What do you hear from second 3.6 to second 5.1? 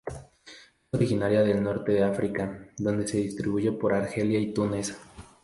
por Argelia y Túnez.